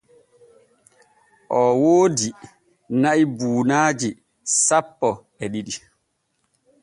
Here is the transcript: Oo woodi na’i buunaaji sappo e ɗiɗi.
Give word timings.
Oo 1.57 1.73
woodi 1.81 2.27
na’i 3.01 3.21
buunaaji 3.37 4.09
sappo 4.65 5.09
e 5.43 5.45
ɗiɗi. 5.53 5.75